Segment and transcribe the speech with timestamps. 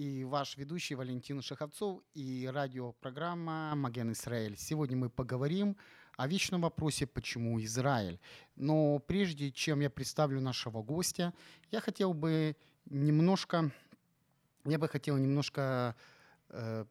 [0.00, 4.56] И ваш ведущий Валентин Шаховцов и радиопрограмма «Маген Израиль».
[4.56, 5.76] Сегодня мы поговорим
[6.16, 8.18] о вечном вопросе «Почему Израиль?».
[8.56, 11.34] Но прежде чем я представлю нашего гостя,
[11.70, 13.70] я хотел бы немножко,
[14.64, 15.94] я бы хотел немножко
[16.48, 16.86] э,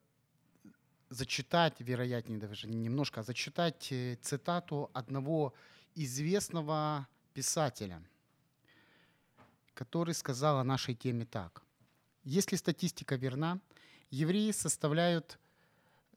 [1.10, 5.56] зачитать, вероятнее даже не немножко, а зачитать э, цитату одного
[5.96, 8.04] известного писателя,
[9.74, 11.64] который сказал о нашей теме так.
[12.24, 13.60] Если статистика верна,
[14.12, 15.40] евреи составляют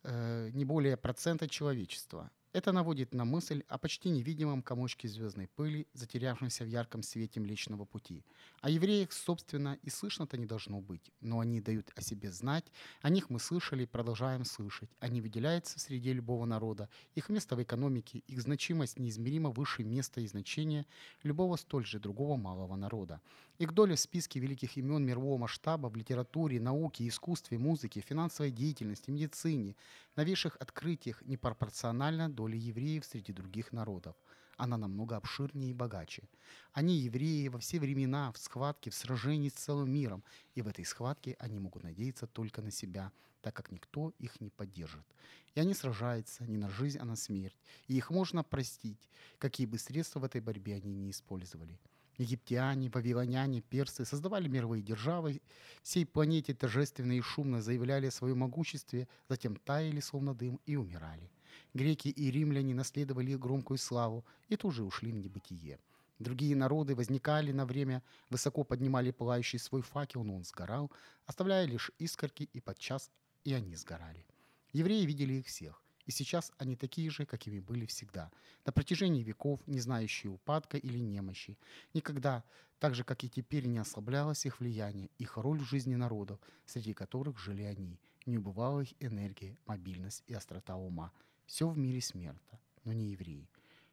[0.03, 2.31] э, не более процента человечества.
[2.53, 7.86] Это наводит на мысль о почти невидимом комочке звездной пыли, затерявшемся в ярком свете Млечного
[7.86, 8.27] Пути.
[8.61, 12.67] О евреях, собственно, и слышно-то не должно быть, но они дают о себе знать,
[13.00, 14.91] о них мы слышали и продолжаем слышать.
[15.00, 20.27] Они выделяются среди любого народа, их место в экономике, их значимость неизмеримо выше места и
[20.27, 20.84] значения
[21.23, 23.23] любого столь же другого малого народа.
[23.62, 29.12] Их доля в списке великих имен мирового масштаба в литературе, науке, искусстве, музыке, финансовой деятельности,
[29.12, 29.77] медицине,
[30.16, 34.16] новейших открытиях непропорциональна доле евреев среди других народов.
[34.56, 36.28] Она намного обширнее и богаче.
[36.72, 40.24] Они, евреи, во все времена в схватке, в сражении с целым миром,
[40.56, 43.12] и в этой схватке они могут надеяться только на себя,
[43.42, 45.06] так как никто их не поддержит.
[45.55, 49.08] И они сражаются не на жизнь, а на смерть, и их можно простить,
[49.39, 51.79] какие бы средства в этой борьбе они не использовали.
[52.18, 55.40] Египтяне, вавилоняне, персы создавали мировые державы,
[55.83, 61.30] всей планете торжественно и шумно заявляли о своем могуществе, затем таяли, словно дым, и умирали.
[61.74, 65.78] Греки и римляне наследовали их громкую славу и тоже ушли в небытие.
[66.18, 70.90] Другие народы возникали на время, высоко поднимали пылающий свой факел, но он сгорал,
[71.27, 73.11] оставляя лишь искорки, и подчас
[73.44, 74.24] и они сгорали.
[74.73, 78.30] Евреи видели их всех, и сейчас они такие же, какими были всегда,
[78.64, 81.58] на протяжении веков, не знающие упадка или немощи.
[81.95, 82.45] Никогда,
[82.79, 86.95] так же, как и теперь, не ослаблялось их влияние, их роль в жизни народов, среди
[86.95, 87.98] которых жили они.
[88.27, 91.12] Не убывала их энергия, мобильность и острота ума.
[91.46, 93.48] Все в мире смерто, но не евреи.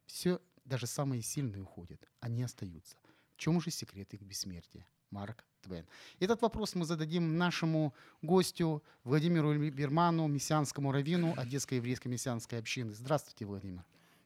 [0.05, 2.97] Все, даже самые сильные уходят, они остаются.
[3.35, 4.85] В чем же секрет их бессмертия?
[5.09, 5.85] Марк Твен.
[6.19, 12.93] Этот вопрос мы зададим нашему гостю Владимиру Берману, мессианскому раввину Одесской еврейской мессианской общины.
[12.93, 13.83] Здравствуйте, Владимир.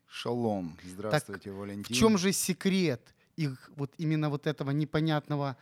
[0.08, 0.78] Шалом.
[0.84, 1.96] Здравствуйте, так, Валентин.
[1.96, 5.58] В чем же секрет их вот именно вот этого непонятного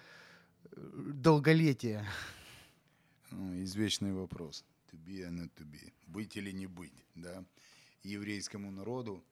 [0.71, 0.75] э,
[1.13, 2.05] долголетия?
[3.31, 4.65] Ну, извечный вопрос.
[4.91, 5.93] To be or not to be.
[6.07, 7.45] Быть или не быть, да?
[8.03, 9.23] Еврейскому народу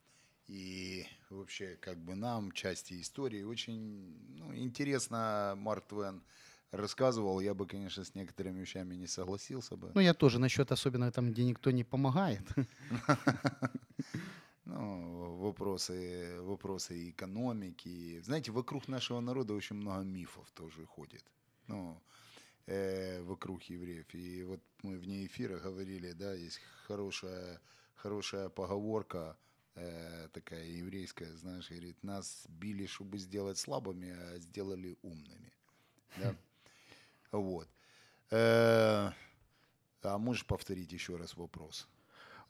[0.49, 6.23] и вообще как бы нам части истории очень ну, интересно Марк Твен
[6.71, 9.91] рассказывал, я бы, конечно, с некоторыми вещами не согласился бы.
[9.93, 12.43] Ну, я тоже насчет особенно там, где никто не помогает.
[14.65, 18.21] Ну, вопросы, вопросы экономики.
[18.21, 21.23] Знаете, вокруг нашего народа очень много мифов тоже ходит.
[21.65, 21.99] Ну,
[22.67, 24.13] э, вокруг евреев.
[24.13, 27.59] И вот мы вне эфира говорили, да, есть хорошая,
[27.95, 29.37] хорошая поговорка,
[29.75, 35.51] э, такая еврейская, знаешь, говорит, нас били, чтобы сделать слабыми, а сделали умными.
[36.17, 36.35] Да?
[37.31, 37.67] Вот.
[38.31, 39.11] Э,
[40.01, 41.87] а можешь повторить еще раз вопрос?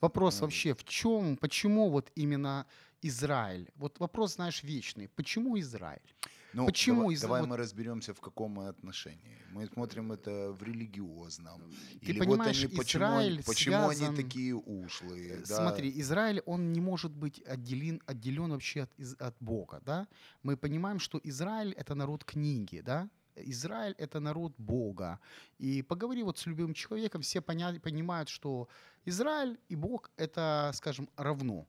[0.02, 2.66] Вопрос вообще в чем, почему вот именно
[3.02, 3.70] Израиль?
[3.76, 5.10] Вот вопрос, знаешь, вечный.
[5.10, 6.16] Почему Израиль?
[6.54, 9.38] Ну, Почему давай, из- давай вот- мы разберемся, в каком отношении.
[9.52, 11.62] Мы смотрим это в религиозном.
[12.02, 15.30] Ты Или понимаешь, вот они, почему, они- Израиль почему связан- они такие ушлые.
[15.34, 15.56] Э, да?
[15.56, 20.08] Смотри, Израиль, он не может быть отделен, отделен вообще от, из- от Бога, да?
[20.44, 23.10] Мы понимаем, что Израиль– это народ книги, да?
[23.36, 25.20] Израиль– это народ Бога.
[25.60, 28.68] И поговори вот с любым человеком, все поня- понимают, что
[29.06, 31.66] Израиль и Бог– это, скажем, равно.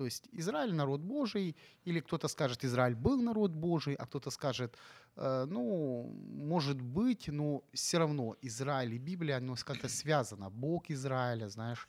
[0.00, 1.54] То есть Израиль– народ Божий,
[1.84, 4.78] или кто-то скажет, Израиль был народ Божий, а кто-то скажет,
[5.16, 6.10] э, ну,
[6.46, 10.48] может быть, но все равно Израиль и Библия, оно как-то связано.
[10.48, 11.86] Бог Израиля, знаешь,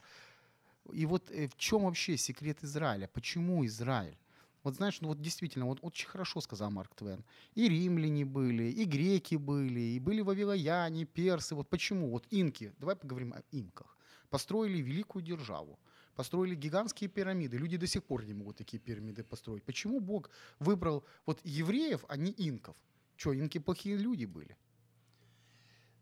[0.92, 3.08] И вот э, в чем вообще секрет Израиля?
[3.08, 4.18] Почему Израиль?
[4.62, 7.24] Вот знаешь, ну вот действительно, вот очень хорошо сказал Марк Твен.
[7.54, 11.54] И римляне были, и греки были, и были вавилояне, персы.
[11.54, 12.10] Вот почему?
[12.10, 13.96] Вот инки, давай поговорим о инках.
[14.28, 15.78] Построили великую державу,
[16.14, 17.56] построили гигантские пирамиды.
[17.56, 19.62] Люди до сих пор не могут такие пирамиды построить.
[19.64, 22.76] Почему Бог выбрал вот евреев, а не инков?
[23.16, 24.56] Что, инки плохие люди были?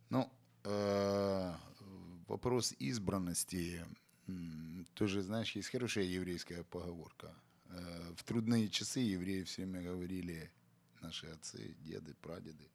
[0.08, 0.30] Ну,
[0.64, 1.54] э,
[2.26, 3.84] вопрос избранности.
[4.94, 7.34] Тоже, знаешь, есть хорошая еврейская поговорка.
[7.66, 10.50] Э, В трудные часы евреи все время говорили,
[11.02, 12.68] наши отцы, деды, прадеды,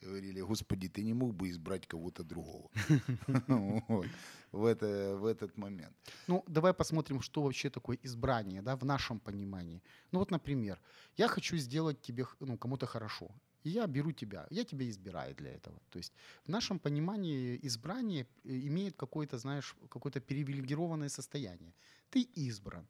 [0.00, 2.70] говорили, Господи, ты не мог бы избрать кого-то другого
[4.52, 5.94] в, это, в этот момент.
[6.26, 9.82] Ну, давай посмотрим, что вообще такое избрание, да, в нашем понимании.
[10.12, 10.80] Ну вот, например,
[11.16, 13.30] я хочу сделать тебе, ну, кому-то хорошо,
[13.66, 15.80] и я беру тебя, я тебя избираю для этого.
[15.90, 16.12] То есть
[16.44, 21.72] в нашем понимании избрание э, имеет какое-то, знаешь, какое-то привилегированное состояние.
[22.10, 22.86] Ты избран.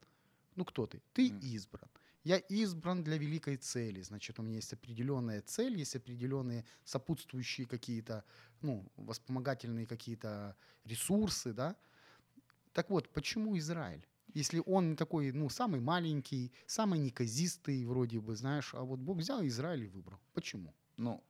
[0.56, 1.00] Ну, кто ты?
[1.14, 1.88] Ты избран.
[2.26, 4.02] Я избран для великой цели.
[4.02, 8.24] Значит, у меня есть определенная цель, есть определенные сопутствующие какие-то,
[8.62, 11.76] ну, воспомогательные какие-то ресурсы, да.
[12.72, 14.04] Так вот, почему Израиль?
[14.34, 19.46] Если он такой, ну, самый маленький, самый неказистый, вроде бы, знаешь, а вот Бог взял
[19.46, 20.18] Израиль и выбрал.
[20.34, 20.74] Почему?
[20.96, 21.22] Ну,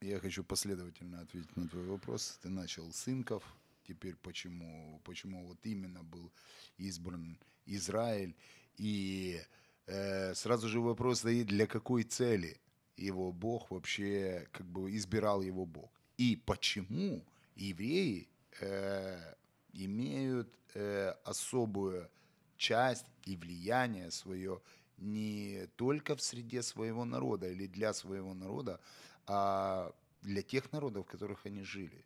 [0.00, 2.38] я хочу последовательно ответить на твой вопрос.
[2.42, 3.42] Ты начал с инков,
[3.88, 6.30] теперь почему, почему вот именно был
[6.76, 8.36] избран Израиль.
[8.76, 9.40] И
[9.86, 12.60] сразу же вопрос стоит, для какой цели
[12.96, 15.90] его Бог вообще, как бы избирал его Бог.
[16.16, 17.24] И почему
[17.56, 18.28] евреи
[18.60, 19.34] э,
[19.72, 22.08] имеют э, особую
[22.56, 24.60] часть и влияние свое
[24.98, 28.80] не только в среде своего народа или для своего народа,
[29.26, 29.92] а
[30.22, 32.04] для тех народов, в которых они жили,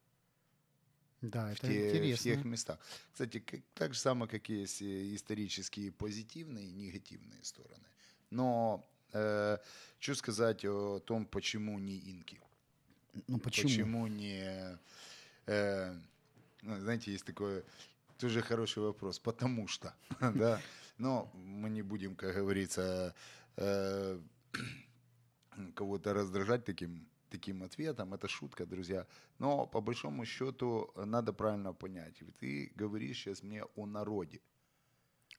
[1.22, 2.78] Да, в, это те- в тех местах.
[3.12, 7.86] Кстати, как- так же самое, как есть э, исторические позитивные и негативные стороны.
[8.30, 9.58] Но э,
[9.98, 12.40] что сказать о том, почему не инки?
[13.26, 13.68] Ну, почему?
[13.68, 14.78] Почему не...
[15.46, 15.94] э,
[16.62, 17.64] ну, знаете, есть такой
[18.18, 19.18] тоже хороший вопрос.
[19.18, 20.60] Потому что, да.
[20.98, 23.14] Но мы не будем, как говорится,
[23.56, 24.20] э,
[25.74, 28.14] кого-то раздражать таким, таким ответом.
[28.14, 29.06] Это шутка, друзья.
[29.38, 32.22] Но по большому счету надо правильно понять.
[32.40, 34.40] Ты говоришь сейчас мне о народе.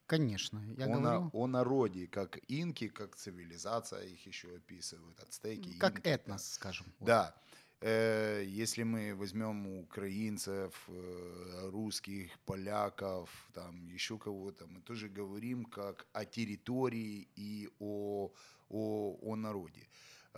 [0.09, 5.77] Конечно, я о, на- говорю, о народе, как инки, как цивилизация, их еще описывают, ацтеки.
[5.77, 6.09] как инки, да.
[6.09, 6.88] этнос, скажем.
[7.00, 7.06] Вот.
[7.06, 7.36] Да.
[7.81, 16.07] Э, Если мы возьмем украинцев, э, русских, поляков, там еще кого-то, мы тоже говорим как
[16.12, 18.31] о территории и о,
[18.69, 19.88] о, о народе.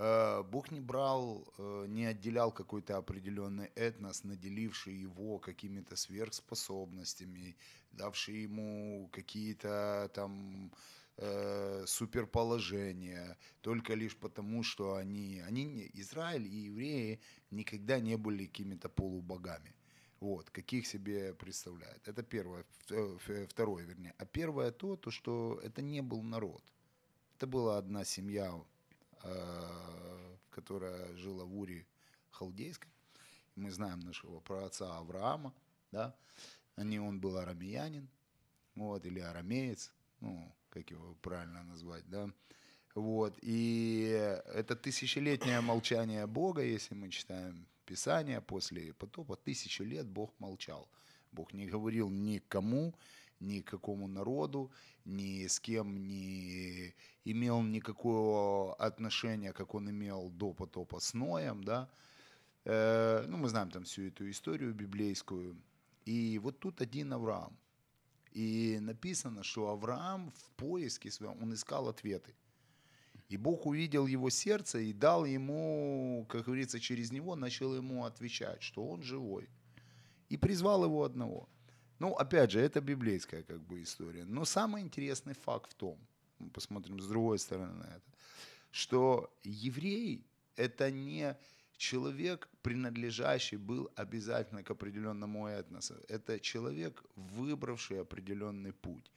[0.04, 7.56] Э, Бог не брал, э, не отделял какой-то определенный этнос, наделивший его какими-то сверхспособностями,
[7.92, 10.72] давший ему какие-то там
[11.18, 17.20] э, суперположения, только лишь потому, что они, они Израиль и евреи
[17.52, 19.76] никогда не были какими-то полубогами.
[20.20, 22.08] Вот, каких себе представляют.
[22.08, 22.66] Это первое.
[23.50, 24.16] Второе, вернее.
[24.18, 26.64] А первое то, то, что это не был народ.
[27.38, 28.54] Это была одна семья,
[30.50, 31.86] которая жила в Уре
[32.32, 32.92] Халдейской.
[33.56, 35.54] Мы знаем нашего праотца Авраама,
[35.92, 36.16] да.
[36.76, 38.08] Они, он был арамеянин,
[38.76, 42.30] вот, или арамеец, ну, как его правильно назвать, да.
[42.96, 44.10] Вот, и
[44.54, 50.88] это тысячелетнее молчание Бога, если мы читаем Писание после потопа, тысячи лет Бог молчал.
[51.32, 52.94] Бог не говорил никому,
[53.42, 54.72] ни к какому народу,
[55.06, 56.94] ни с кем не
[57.26, 61.90] имел никакого отношения, как он имел до потопа с Ноем, да.
[62.66, 65.56] Э, ну, мы знаем там всю эту историю библейскую.
[66.06, 67.58] И вот тут один Авраам.
[68.32, 72.34] И написано, что Авраам в поиске своем, он искал ответы.
[73.30, 78.62] И Бог увидел его сердце и дал ему, как говорится, через него начал ему отвечать,
[78.62, 79.50] что он живой.
[80.30, 81.48] И призвал его одного.
[82.02, 84.26] Ну, опять же, это библейская как бы история.
[84.26, 86.00] Но самый интересный факт в том,
[86.40, 88.12] мы посмотрим с другой стороны на это,
[88.72, 91.38] что еврей– это не
[91.78, 95.94] человек, принадлежащий был обязательно к определенному этносу.
[96.08, 99.12] Это человек, выбравший определенный путь.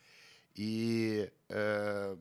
[0.55, 2.17] И э,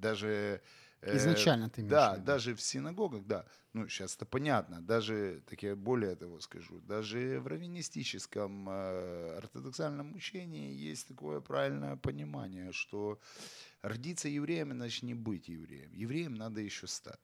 [0.00, 0.60] даже...
[1.06, 2.26] э, Изначально ты имеешь Да, в виду.
[2.26, 3.44] даже в синагогах, да.
[3.72, 4.80] Ну, сейчас это понятно.
[4.80, 11.96] Даже, так я более того скажу, даже в раввинистическом э, ортодоксальном учении есть такое правильное
[11.96, 13.18] понимание, что
[13.82, 15.92] родиться евреем, значит не быть евреем.
[15.92, 17.20] Евреем надо еще стать.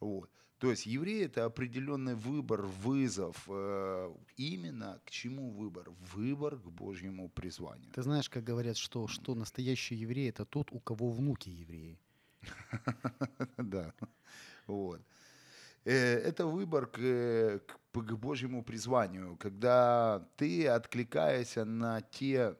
[0.00, 0.30] Вот.
[0.58, 3.44] То есть евреи это определенный выбор, вызов.
[3.48, 5.90] э, Именно к чему выбор?
[6.14, 7.92] Выбор к Божьему призванию.
[7.92, 11.98] Ты знаешь, как говорят, что, что настоящий еврей это тот, у кого внуки евреи.
[13.58, 13.92] Да.
[14.66, 15.00] Вот.
[15.84, 22.56] Э, Это выбор к, к, к Божьему призванию, когда ты откликаешься на те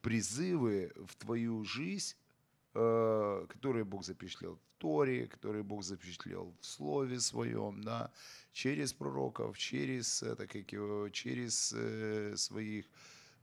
[0.00, 2.16] призывы в твою жизнь,
[2.74, 8.10] э, которые Бог запечатлел в Торе, которые Бог запечатлел в Слове Своем, да,
[8.52, 12.86] через пророков, через, это, как его, через э, своих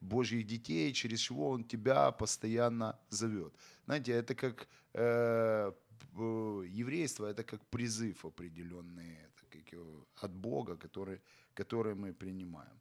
[0.02, 3.54] Божьих детей, через чего Он тебя постоянно зовет.
[3.86, 4.68] Знаете, это как
[6.14, 9.18] еврейство, это как призыв определенный
[9.52, 11.20] как его, от Бога, который,
[11.54, 12.80] который мы принимаем.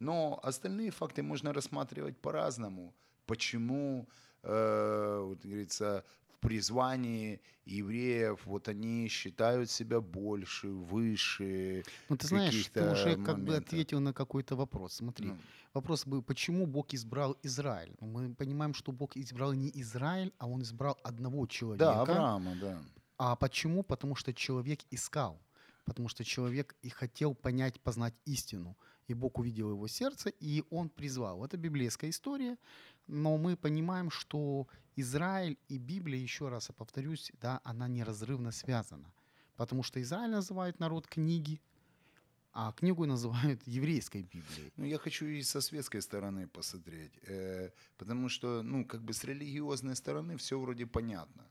[0.00, 2.92] Но остальные факты можно рассматривать по-разному.
[3.26, 4.08] Почему,
[4.42, 11.84] э, вот говорится, в призвании евреев вот они считают себя больше, выше.
[12.08, 14.94] Ну, ты знаешь, ты уже как бы ответил на какой-то вопрос.
[14.94, 15.36] Смотри, Ну,
[15.74, 17.94] вопрос был, почему Бог избрал Израиль?
[18.00, 21.84] Ну, Мы понимаем, что Бог избрал не Израиль, а Он избрал одного человека.
[21.84, 22.82] да, Авраама, да.
[23.18, 23.82] А почему?
[23.82, 25.38] Потому что человек искал.
[25.84, 28.76] Потому что человек и хотел понять, познать истину.
[29.08, 31.44] И Бог увидел его сердце, и он призвал.
[31.44, 32.56] Это библейская история,
[33.08, 39.12] но мы понимаем, что Израиль и Библия, еще раз я повторюсь, да, она неразрывно связана.
[39.56, 41.60] Потому что Израиль называют народ книги,
[42.52, 44.72] а книгу называют еврейской Библией.
[44.76, 49.24] Ну, я хочу и со светской стороны посмотреть, э, потому что, ну, как бы с
[49.24, 51.44] религиозной стороны все вроде понятно.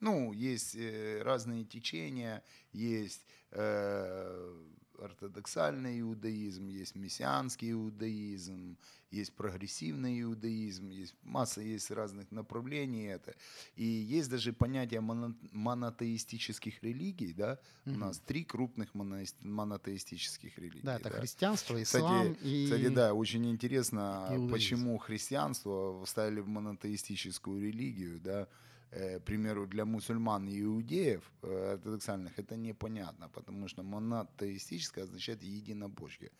[0.00, 2.42] Ну, есть э, разные течения,
[2.72, 4.66] есть э,
[5.02, 8.76] ортодоксальный иудаизм, есть мессианский иудаизм,
[9.10, 13.34] есть прогрессивный иудаизм, есть масса есть разных направлений это.
[13.76, 18.00] И есть даже понятие моно- монотеистических религий, да, у Мгм.
[18.00, 20.80] нас три крупных моноис- монотеистических религий.
[20.82, 22.64] Да, это христианство, ислам Кстати, и...
[22.64, 28.48] кстати, да, очень интересно, почему христианство вставили в монотеистическую религию, да,
[28.94, 36.30] Э, примеру, для мусульман и иудеев э, ортодоксальных это непонятно, потому что монотеистическое означает единобожье.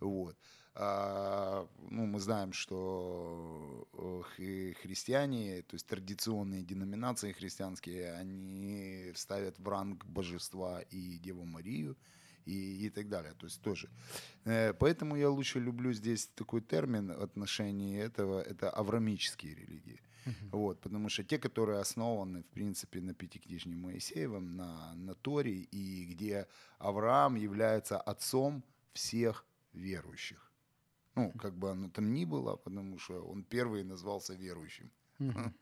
[0.00, 0.36] Вот.
[0.74, 9.60] А, ну, мы знаем, что э, хри- христиане, то есть традиционные деноминации христианские, они ставят
[9.60, 11.96] в ранг божества и Деву Марию,
[12.46, 13.34] и, и так далее.
[13.38, 13.88] То есть тоже.
[14.44, 20.00] Э, Поэтому я лучше люблю здесь такой термин в отношении этого, это аврамические религии.
[20.24, 20.50] Мгм.
[20.52, 26.04] Вот, потому что те, которые основаны, в принципе, на Пятикнижне Моисеевом, на, на Торе, и
[26.04, 26.46] где
[26.78, 28.62] Авраам является отцом
[28.92, 30.52] всех верующих.
[31.14, 34.90] Ну, как бы оно там ни было, потому что он первый назвался верующим.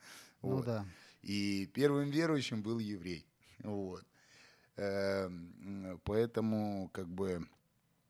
[0.42, 0.64] Ну Вот.
[0.64, 0.86] да.
[1.22, 3.26] И первым верующим был еврей.
[3.62, 4.04] Вот.
[4.76, 7.46] Эм, Поэтому, как бы,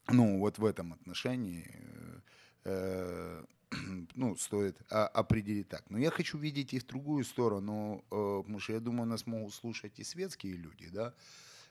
[0.09, 2.21] ну, вот в этом отношении, э,
[2.64, 3.45] э,
[4.15, 5.89] ну, стоит а, определить так.
[5.91, 9.55] Но я хочу видеть и в другую сторону, э, потому что я думаю, нас могут
[9.55, 11.15] слушать и светские люди, да,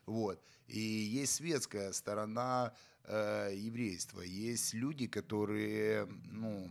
[0.06, 0.41] вот.
[0.68, 4.22] И есть светская сторона э, еврейства.
[4.22, 6.70] Есть люди, которые, ну,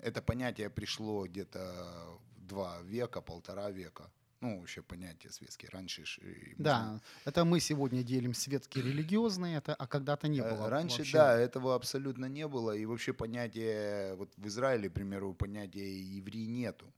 [0.00, 4.10] это понятие пришло где-то два века, полтора века.
[4.40, 5.68] Ну, вообще понятие светские.
[5.72, 10.70] Раньше можно- Да, это мы сегодня делим светские религиозные, это, а когда-то не Э, было.
[10.70, 11.12] Раньше, вообще.
[11.18, 12.70] да, этого абсолютно не было.
[12.76, 16.92] И вообще понятие, вот в Израиле, к примеру, понятия еврей нету.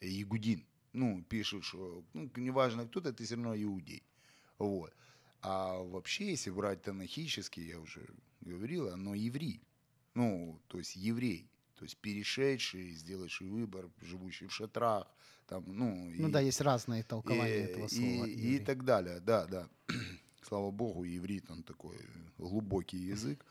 [0.00, 0.64] Игудин.
[0.92, 4.02] Ну, пишут, что, ну, неважно кто ты, ты все равно иудей.
[4.58, 4.92] Вот.
[5.42, 8.08] А вообще, если брать танахически, я уже
[8.40, 9.60] говорил, оно еврей.
[10.14, 11.48] Ну, то есть еврей.
[11.76, 15.06] То есть перешедший, сделавший выбор, живущий в шатрах.
[15.46, 18.26] Там, ну, Ну и- да, есть разные толкования и, этого слова.
[18.26, 18.58] и- и еврей.
[18.64, 19.68] так далее, да, да.
[20.42, 21.96] Слава богу, иврит, он такой
[22.38, 23.44] глубокий язык,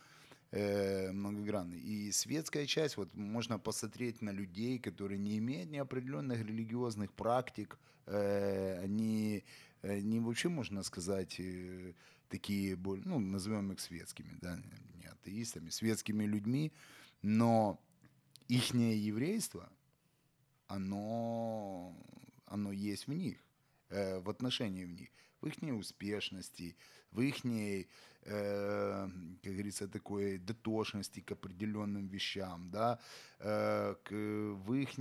[0.51, 1.79] э, многогранный.
[1.79, 8.79] И светская часть, вот можно посмотреть на людей, которые не имеют неопределенных религиозных практик, э,
[8.83, 9.43] они,
[9.81, 11.93] они вообще, можно сказать, э,
[12.29, 14.57] такие, ну, назовем их светскими, да,
[15.01, 16.71] не атеистами, светскими людьми,
[17.21, 17.79] но
[18.47, 19.69] ихнее еврейство,
[20.67, 21.95] оно,
[22.45, 23.37] оно есть в них,
[23.89, 25.09] э, в отношении в них,
[25.41, 26.75] в их успешности,
[27.11, 27.43] в их,
[29.43, 32.99] как говорится, такой дотошности к определенным вещам, да,
[33.39, 34.97] э, к, в их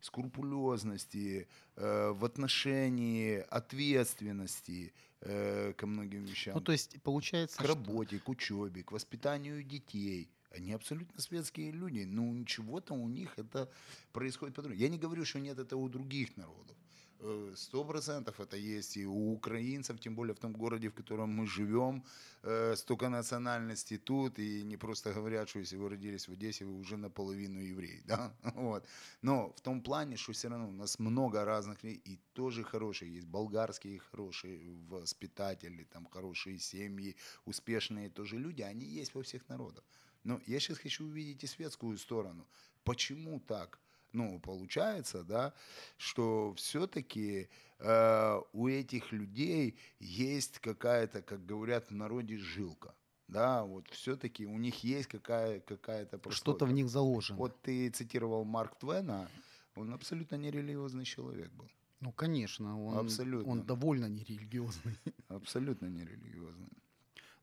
[0.00, 7.68] скрупулезности, э, в отношении ответственности э, ко многим вещам Ну, то есть, получается, к что-
[7.74, 10.28] работе, к учебе, к воспитанию детей.
[10.56, 12.04] Они абсолютно светские люди.
[12.06, 13.70] Ну, чего-то у них это
[14.12, 14.80] происходит по-другому.
[14.80, 16.76] Я не говорю, что нет этого у других народов.
[17.20, 21.30] Э, Сто процентов это есть и у украинцев, тем более в том городе, в котором
[21.30, 22.04] мы живем,
[22.42, 26.74] э, столько национальностей тут, и не просто говорят, что если вы родились в Одессе, вы
[26.78, 28.86] уже наполовину еврей, да, вот.
[29.22, 33.26] Но в том плане, что все равно у нас много разных и тоже хорошие, есть
[33.26, 39.84] болгарские хорошие воспитатели, там хорошие семьи, успешные тоже люди, они есть во всех народах.
[40.24, 42.46] Но я сейчас хочу увидеть и светскую сторону.
[42.84, 43.78] Почему так?
[44.16, 45.52] Ну, получается, да,
[45.98, 52.94] что все-таки э, у этих людей есть какая-то, как говорят в народе, жилка.
[53.28, 57.38] Да, вот все-таки у них есть какая, какая-то Что-то в них заложено.
[57.38, 59.28] Вот ты цитировал Марк Твена,
[59.74, 61.68] он абсолютно нерелигиозный человек был.
[62.00, 63.52] Ну, конечно, он, Абсолютно.
[63.52, 64.98] он довольно нерелигиозный.
[65.28, 66.68] Абсолютно нерелигиозный.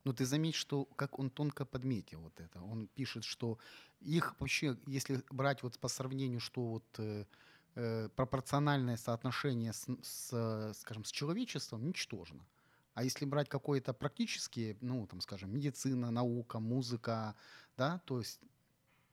[0.04, 2.60] Но ты заметь, что как он тонко подметил вот это.
[2.62, 3.58] Он пишет, что
[4.00, 7.24] их вообще, если брать вот по сравнению, что вот э,
[7.74, 12.44] э, пропорциональное соотношение с, с, скажем, с человечеством ничтожно.
[12.94, 17.34] А если брать какое-то практические, ну, там, скажем, медицина, наука, музыка,
[17.76, 18.40] да, то есть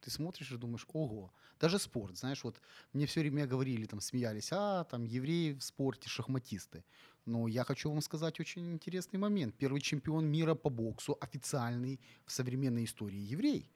[0.01, 2.59] ты смотришь и думаешь, ого, даже спорт, знаешь, вот
[2.93, 6.83] мне все время говорили, там, смеялись, а, там, евреи в спорте, шахматисты.
[7.25, 9.55] Но я хочу вам сказать очень интересный момент.
[9.55, 13.71] Первый чемпион мира по боксу, официальный в современной истории еврей.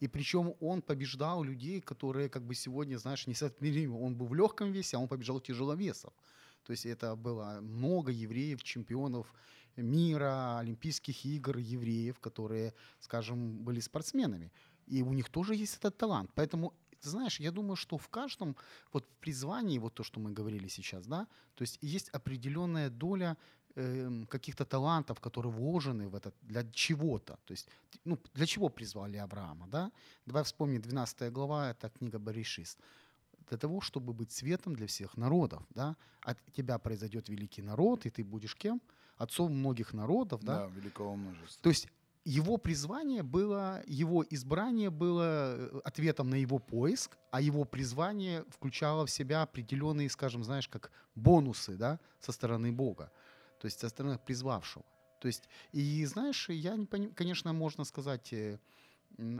[0.00, 4.00] И причем он побеждал людей, которые как бы сегодня, знаешь, несоотмеримы.
[4.00, 6.12] Он был в легком весе, а он побеждал тяжеловесов.
[6.64, 9.32] То есть это было много евреев, чемпионов
[9.76, 14.52] мира, Олимпийских игр, евреев, которые, скажем, были спортсменами.
[14.86, 16.30] И у них тоже есть этот талант.
[16.34, 18.56] Поэтому, ты знаешь, я думаю, что в каждом
[18.92, 23.36] вот в призвании, вот то, что мы говорили сейчас, да, то есть есть определенная доля
[23.74, 27.38] эм, каких-то талантов, которые вложены в это для чего-то.
[27.44, 27.68] То есть,
[28.04, 29.92] ну, для чего призвали Авраама, да?
[30.26, 32.78] Давай вспомним 12 глава, это книга Баришист.
[33.48, 35.96] Для того, чтобы быть светом для всех народов, да?
[36.22, 38.80] От тебя произойдет великий народ, и ты будешь кем?
[39.16, 40.66] Отцом многих народов, да?
[40.66, 41.62] Да, великого множества.
[41.62, 41.88] То есть
[42.24, 49.06] его призвание было, его избрание было э, ответом на его поиск, а его призвание включало
[49.06, 53.10] в себя определенные, скажем, знаешь, как бонусы, да, со стороны Бога,
[53.58, 54.84] то есть со стороны призвавшего.
[55.20, 58.58] То есть, и знаешь, я, не пони- конечно, можно сказать, э,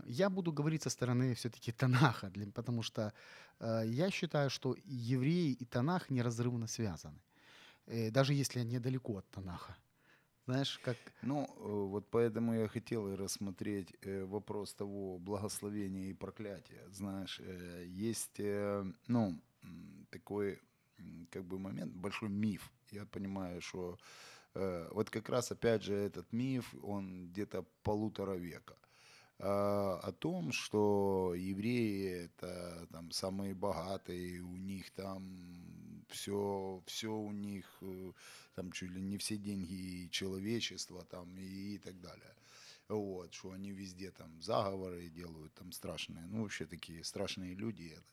[0.06, 3.12] я буду говорить со стороны все-таки Танаха, потому что
[3.58, 7.20] э, я считаю, что евреи и Танах неразрывно связаны,
[8.10, 9.76] даже если они далеко от Танаха.
[10.50, 16.12] Знаешь, как Ну, э, вот поэтому я хотел и рассмотреть э, вопрос того благословения и
[16.12, 16.82] проклятия.
[16.90, 18.40] Знаешь, э, есть,
[19.06, 19.40] ну,
[20.10, 20.58] такой,
[21.30, 22.68] как бы момент, большой миф.
[22.90, 23.96] Я понимаю, что
[24.90, 28.74] вот как раз, опять же, этот миф, он где-то полутора века
[29.38, 35.22] а, о том, что евреи это там самые богатые, у них там
[36.10, 38.12] все, все у них э,
[38.54, 42.34] там чуть ли не все деньги человечества там и, так далее.
[42.88, 47.92] Вот, что они везде там заговоры делают, там страшные, ну вообще такие страшные люди.
[47.92, 48.04] Это.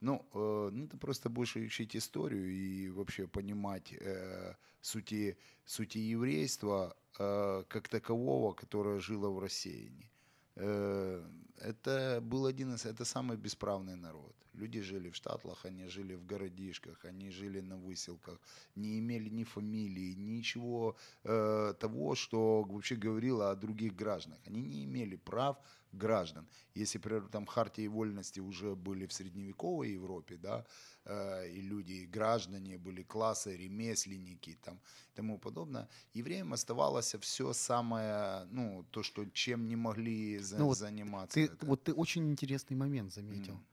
[0.00, 6.96] Ну, э, ну, ты просто будешь учить историю и вообще понимать э, сути, сути еврейства
[7.18, 10.10] э, как такового, которое жило в рассеянии.
[10.56, 11.24] Э,
[11.56, 14.34] это был один из, это самый бесправный народ.
[14.58, 18.40] Люди жили в штатлах, они жили в городишках, они жили на выселках,
[18.76, 24.38] не имели ни фамилии, ничего э, того, что вообще говорило о других гражданах.
[24.46, 25.56] Они не имели прав
[25.92, 26.46] граждан.
[26.74, 30.64] Если, например, там хартии вольности уже были в средневековой Европе, да,
[31.04, 34.80] э, и люди, и граждане были классы, ремесленники там,
[35.12, 40.66] и тому подобное, евреям оставалось все самое, ну, то, что чем не могли за- Ну
[40.66, 41.34] вот заниматься.
[41.34, 41.66] Ты, это.
[41.66, 43.54] вот ты очень интересный момент заметил.
[43.54, 43.64] Мгм.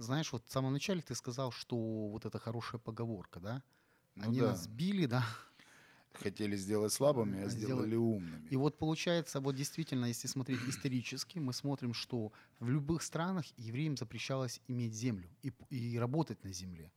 [0.00, 3.62] Знаешь, вот в самом начале ты сказал, что вот это хорошая поговорка, да?
[4.14, 4.52] Ну Они да.
[4.52, 5.24] нас били, да?
[6.12, 8.50] Хотели сделать слабыми, а сделали умными.
[8.50, 13.96] И вот получается, вот действительно, если смотреть исторически, мы смотрим, что в любых странах евреям
[13.96, 16.90] запрещалось иметь землю и, и работать на земле.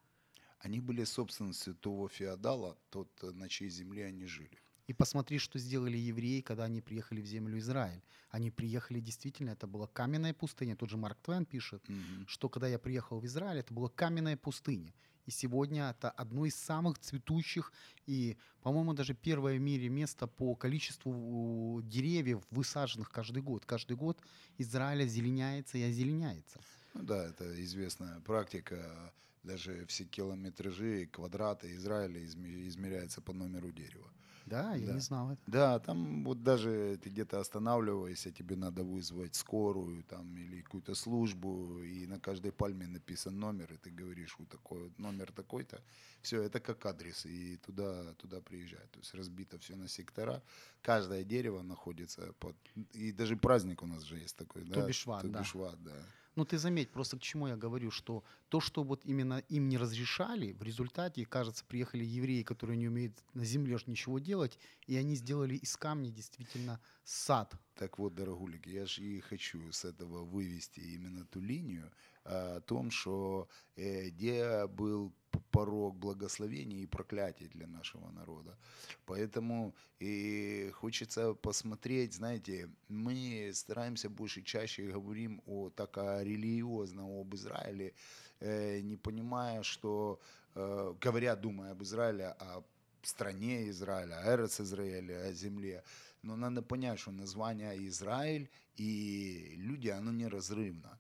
[0.58, 4.63] Они были собственностью того феодала, тот, на чьей земле они жили.
[4.88, 8.02] И посмотри, что сделали евреи, когда они приехали в землю Израиль.
[8.30, 10.76] Они приехали действительно, это была каменная пустыня.
[10.76, 12.28] Тот же Марк Твен пишет, Мгм.
[12.28, 14.94] что когда я приехал в Израиль, это была каменная пустыня.
[15.26, 17.72] И сегодня это одно из самых цветущих
[18.06, 23.66] и, по-моему, даже первое в мире место по количеству деревьев, высаженных каждый год.
[23.66, 24.20] Каждый год
[24.58, 26.60] Израиль озеленяется и озеленяется.
[26.94, 29.14] Ну да, это известная практика.
[29.44, 34.10] Даже все километражи, квадраты Израиля изме- измеряются по номеру дерева.
[34.46, 34.94] Да, я Да.
[34.94, 35.42] не знал это.
[35.48, 41.80] Да, там вот даже ты где-то останавливаешься, тебе надо вызвать скорую там или какую-то службу,
[41.82, 45.82] и на каждой пальме написан номер, и ты говоришь, вот такой вот номер такой-то.
[46.22, 48.92] Все, это как адрес, и туда, туда приезжают.
[48.92, 50.42] То есть разбито все на сектора.
[50.82, 52.56] Каждое дерево находится под...
[52.94, 54.82] И даже праздник у нас же есть такой, да?
[54.82, 55.90] Тобишват, да.
[55.92, 56.06] Да.
[56.36, 59.78] Ну, ты заметь, просто к чему я говорю, что то, что вот именно им не
[59.78, 64.96] разрешали, в результате, кажется, приехали евреи, которые не умеют на земле ж ничего делать, и
[64.96, 67.54] они сделали из камня действительно сад.
[67.76, 71.92] Так вот, дорогулик, я же и хочу с этого вывести именно ту линию
[72.26, 78.58] о том, что э, где был п- порог благословения и проклятия для нашего народа.
[79.06, 87.34] Поэтому и хочется посмотреть, знаете, мы стараемся больше чаще говорим о так о религиозно об
[87.36, 87.94] Израиле,
[88.40, 90.20] э, не понимая, что
[90.56, 92.64] э, говоря, думая об Израиле, о
[93.02, 95.84] стране Израиля, о Эрец Израиля, о земле.
[96.22, 100.93] Но надо понять, что название Израиль и люди, оно неразрывно.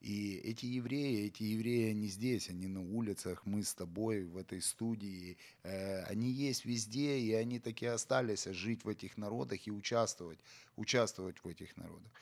[0.00, 4.60] И эти евреи, эти евреи, они здесь, они на улицах, мы с тобой в этой
[4.60, 10.38] студии, э, они есть везде, и они таки остались жить в этих народах и участвовать,
[10.76, 12.12] участвовать в этих народах.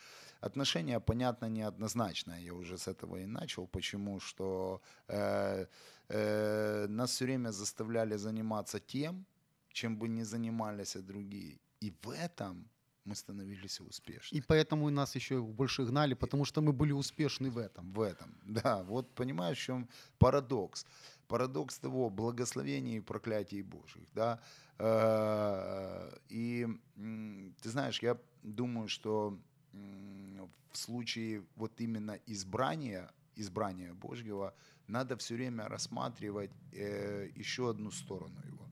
[0.40, 2.40] Отношения, понятно, неоднозначное.
[2.40, 3.66] Я уже с этого и начал.
[3.66, 4.20] Почему?
[4.20, 5.66] Что э,
[6.08, 9.26] э, нас все время заставляли заниматься тем,
[9.72, 11.58] чем бы не занимались другие.
[11.80, 12.68] И в этом
[13.07, 14.38] мы становились успешны.
[14.38, 17.92] И поэтому нас еще больше гнали, потому что мы были успешны в этом.
[17.92, 18.83] В этом, да.
[18.83, 19.88] Вот понимаешь, в чем
[20.19, 20.87] парадокс?
[21.29, 24.38] Парадокс того благословения и проклятий Божьих, да.
[24.79, 26.66] Э, И
[27.62, 29.38] ты знаешь, я думаю, что
[29.73, 34.55] в случае вот именно избрания, избрания Божьего,
[34.88, 38.66] надо все время рассматривать э, еще одну сторону его.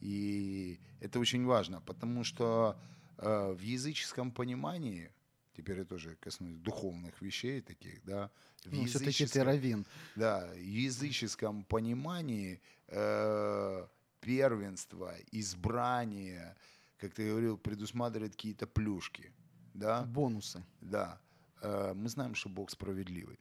[0.00, 2.76] И это очень важно, потому что
[3.20, 5.10] в языческом понимании,
[5.56, 8.30] теперь я тоже коснусь духовных вещей таких, да,
[8.64, 9.86] в Ну, все-таки ты языческом- раввин.
[10.16, 13.86] да, в языческом понимании э,
[14.20, 16.56] первенство, избрание,
[16.98, 19.32] как ты говорил, предусматривает какие-то плюшки,
[19.74, 20.62] да, Бонусы.
[20.80, 21.20] да.
[21.62, 23.38] Э, мы знаем, что Бог справедливый.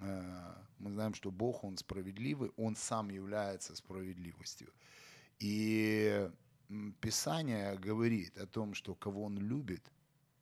[0.00, 4.72] Э, мы знаем, что Бог, Он справедливый, Он сам является справедливостью.
[5.38, 6.28] И
[7.00, 9.82] Писание говорит о том, что кого Он любит,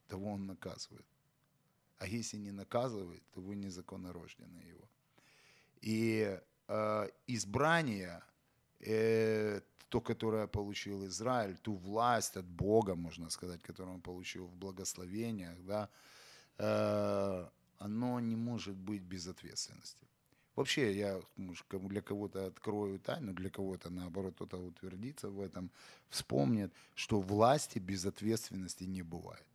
[0.09, 1.07] того Он наказывает.
[1.99, 4.89] А если не наказывает, то вы незаконнорожденный Его.
[5.83, 6.39] И
[6.69, 8.23] э, избрание,
[8.81, 14.55] э, то, которое получил Израиль, ту власть от Бога, можно сказать, которую он получил в
[14.55, 15.89] благословениях, да,
[16.59, 20.07] э, оно не может быть без ответственности.
[20.61, 25.71] Вообще, я может, для кого-то открою тайну, для кого-то, наоборот, кто-то утвердится в этом,
[26.11, 29.47] вспомнит, что власти без ответственности не бывает.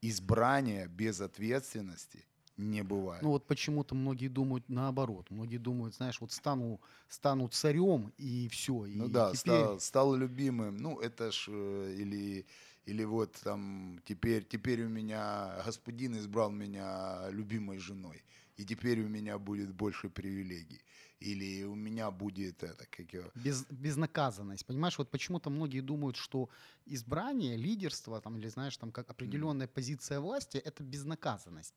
[0.00, 2.24] Избрание без ответственности
[2.56, 3.22] не бывает.
[3.22, 5.26] Ну вот почему-то многие думают наоборот.
[5.30, 8.86] Многие думают, знаешь, вот стану, стану царем и все.
[8.86, 9.38] И Ну да, теперь...
[9.38, 10.78] стал, стал любимым.
[10.78, 12.46] Ну, это ж э, или,
[12.86, 18.22] или вот там теперь, теперь у меня господин избрал меня любимой женой.
[18.60, 20.82] И теперь у меня будет больше привилегий.
[21.20, 24.66] Или у меня будет это, как его, без, безнаказанность.
[24.66, 26.50] Понимаешь, вот почему-то многие думают, что
[26.84, 31.74] избрание, лидерство, там, или знаешь, там как определенная позиция власти это безнаказанность.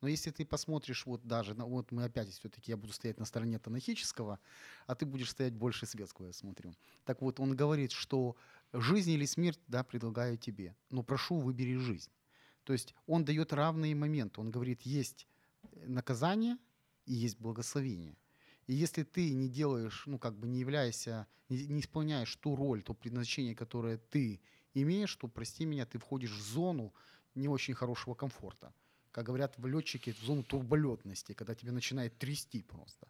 [0.00, 3.26] Но если ты посмотришь, вот даже, на- вот мы опять все-таки, я буду стоять на
[3.26, 4.38] стороне Танахического,
[4.86, 6.74] а ты будешь стоять больше светского, я смотрю.
[7.04, 8.36] Так вот, он говорит, что
[8.72, 12.10] жизнь или смерть, да, предлагаю тебе, но прошу, выбери жизнь.
[12.64, 14.40] То есть он дает равные моменты.
[14.40, 15.26] Он говорит, есть
[15.86, 16.56] наказание
[17.06, 18.16] и есть благословение.
[18.66, 22.82] И если ты не делаешь, ну, как бы не являешься, не, не исполняешь ту роль,
[22.82, 24.40] то предназначение, которое ты
[24.74, 26.94] имеешь, то, прости меня, ты входишь в зону
[27.34, 28.72] не очень хорошего комфорта.
[29.10, 33.06] Как говорят в летчике, в зону турболетности, когда тебя начинает трясти просто.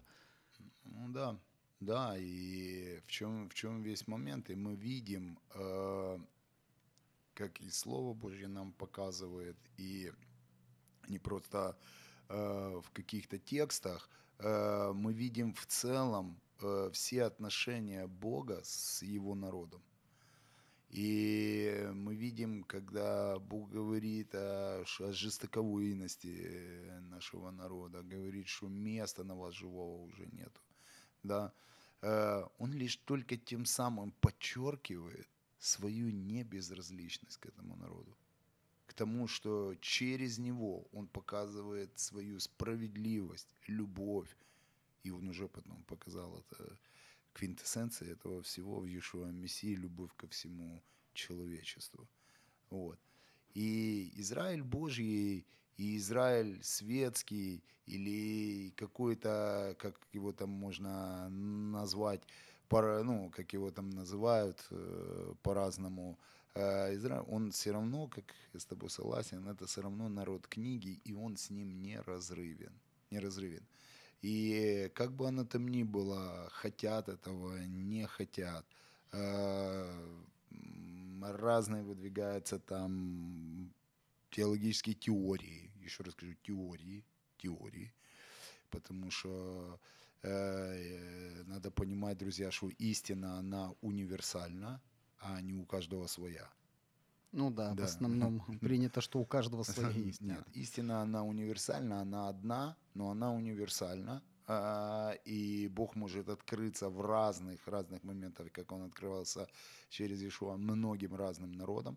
[0.84, 1.38] Ну да,
[1.80, 6.18] да, и в чем, в чем весь момент, и мы видим, э,
[7.34, 10.12] как и Слово Божье нам показывает, и
[11.08, 11.76] не просто
[12.32, 19.82] в каких-то текстах, э, мы видим в целом э, все отношения Бога с Его народом.
[20.92, 29.24] И мы видим, когда Бог говорит о, о жестоковыйности э, нашего народа, говорит, что места
[29.24, 30.60] на вас живого уже нету.
[31.22, 31.52] Да?
[32.02, 38.14] Э, Он лишь только тем самым подчеркивает свою небезразличность к этому народу.
[38.92, 44.36] К тому, что через него он показывает свою справедливость, любовь.
[45.02, 46.78] И он уже потом показал это
[47.32, 50.82] квинтэссенция этого всего в Иешуа Мессии, любовь ко всему
[51.14, 52.06] человечеству.
[52.68, 53.00] Вот.
[53.54, 55.46] И Израиль Божий,
[55.78, 62.22] и Израиль светский, или какой-то, как его там можно назвать,
[62.70, 66.18] ну, как его там называют э, по-разному,
[66.54, 71.14] Израиль, он все равно, как я с тобой согласен, это все равно народ книги, и
[71.14, 72.72] он с ним не разрывен.
[73.10, 73.62] Не разрывен.
[74.22, 78.64] И как бы оно там ни было, хотят этого, не хотят,
[79.12, 80.24] м,
[81.24, 83.72] разные выдвигаются там
[84.30, 87.04] теологические теории, еще раз скажу, теории,
[87.38, 87.92] теории,
[88.70, 89.80] потому что
[90.24, 94.80] надо понимать, друзья, что истина, она универсальна,
[95.18, 96.48] а не у каждого своя.
[97.32, 97.82] Ну да, Да.
[97.82, 100.20] в основном принято, что у каждого своя есть.
[100.20, 104.22] Нет, истина, она универсальна, она одна, но она универсальна.
[104.46, 109.46] а, И Бог может открыться в разных, разных моментах, как Он открывался
[109.88, 111.96] через Иешуа многим разным народам.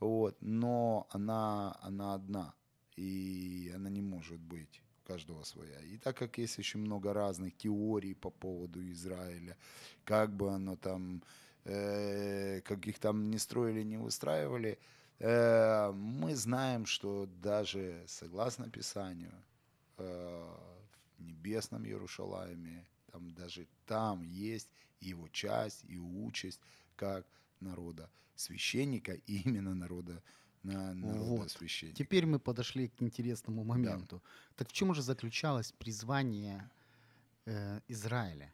[0.00, 0.36] Вот.
[0.40, 2.54] Но она, она одна,
[2.96, 5.80] и она не может быть каждого своя.
[5.80, 9.56] И так как есть очень много разных теорий по поводу Израиля,
[10.04, 11.22] как бы оно там,
[11.64, 14.78] э, как их там не строили, не выстраивали,
[15.18, 19.32] э, мы знаем, что даже согласно Писанию,
[19.98, 20.54] э,
[21.18, 24.68] в небесном Иерушалайме, там даже там есть
[25.00, 26.60] его часть и участь
[26.96, 27.26] как
[27.60, 30.22] народа священника, именно народа,
[30.64, 31.50] на, народа Вот.
[31.94, 34.22] Теперь мы подошли к интересному моменту.
[34.56, 36.70] Так в чем же заключалось призвание
[37.46, 38.52] э, Израиля?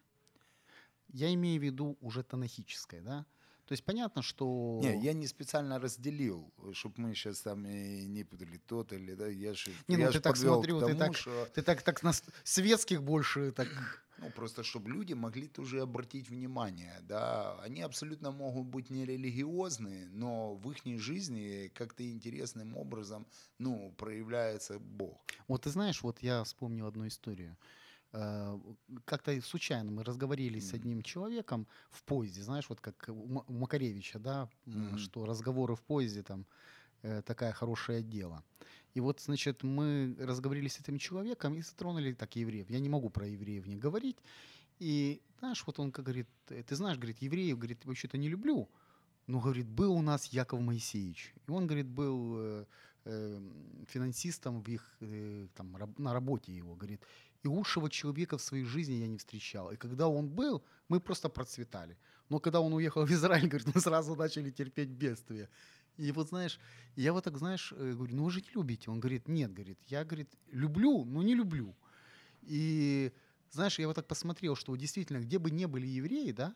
[1.13, 3.25] Я имею в виду уже танахическое, да?
[3.67, 4.79] То есть понятно, что...
[4.81, 9.27] Не, я не специально разделил, чтобы мы сейчас там и не путали тот или да,
[9.27, 11.81] я же, Не, ну я ты так смотрю, к ты тому, так- что Ты так,
[11.81, 12.11] так на
[12.43, 13.67] светских больше так...
[14.17, 20.53] Ну, просто чтобы люди могли тоже обратить внимание, да, они абсолютно могут быть нерелигиозные, но
[20.53, 23.25] в их жизни как-то интересным образом,
[23.57, 25.17] ну, проявляется Бог.
[25.47, 27.57] Вот ты знаешь, вот я вспомнил одну историю.
[28.13, 28.59] Э,
[29.05, 30.81] Как-то случайно мы разговорились с Мгм.
[30.81, 34.97] одним человеком в поезде, знаешь, вот как у Ма- у Макаревича, да, Мгм.
[34.97, 36.45] что разговоры в поезде там
[37.03, 38.43] э, такая хорошее дело.
[38.93, 42.69] И вот, значит, мы разговорились с этим человеком и затронули так евреев.
[42.69, 44.17] Я не могу про евреев не говорить.
[44.79, 48.67] И знаешь, вот он как говорит, «Э, ты знаешь, говорит, евреев, говорит, вообще-то не люблю.
[49.27, 51.33] Но, говорит, был у нас Яков Моисеевич.
[51.47, 52.65] И он, говорит, был э,
[53.05, 53.39] э,
[53.87, 57.01] финансистом в их, э, там, раб- на работе его, говорит.
[57.43, 59.71] И лучшего человека в своей жизни я не встречал.
[59.71, 61.97] И когда он был, мы просто процветали.
[62.29, 65.49] Но когда он уехал в Израиль, говорит, мы сразу начали терпеть бедствие.
[65.97, 66.59] И вот знаешь,
[66.95, 68.91] я вот так, знаешь, э, говорю, ну вы не любите.
[68.91, 71.75] Он говорит, нет, говорит, я, говорит, люблю, но не люблю.
[72.41, 73.11] И
[73.51, 76.55] знаешь, я вот так посмотрел, что действительно, где бы ни были евреи, да,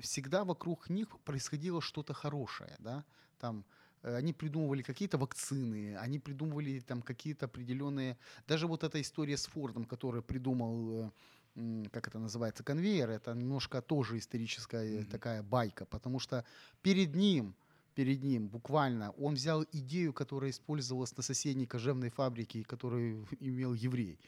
[0.00, 3.04] всегда вокруг них происходило что-то хорошее, да,
[3.38, 3.64] там
[4.14, 8.16] они придумывали какие-то вакцины, они придумывали там какие-то определенные,
[8.46, 11.12] даже вот эта история с Фордом, который придумал,
[11.56, 15.06] э, как это называется, конвейер, это немножко тоже историческая Мгм.
[15.10, 16.44] такая байка, потому что
[16.82, 17.54] перед ним,
[17.94, 24.20] перед ним буквально он взял идею, которая использовалась на соседней кожевной фабрике, которую имел еврей.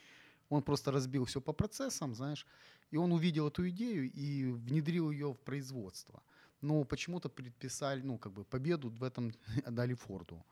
[0.51, 2.47] Он просто разбил все по процессам, знаешь,
[2.91, 6.23] и он увидел эту идею и внедрил ее в производство.
[6.61, 9.33] Но почему-то предписали, ну, как бы победу в этом
[9.65, 10.45] отдали Форду.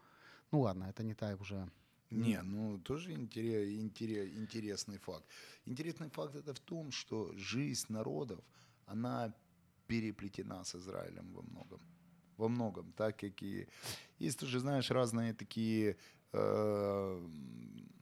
[0.52, 1.68] Ну ладно, это не та уже...
[2.10, 5.24] Не, ну тоже интерес, интерес, интересный факт.
[5.66, 8.38] Интересный факт это в том, что жизнь народов,
[8.86, 9.34] она
[9.88, 11.80] переплетена с Израилем во многом.
[12.36, 13.66] Во многом, так как и...
[14.20, 15.96] Есть тоже, знаешь, разные такие,
[16.32, 17.28] э,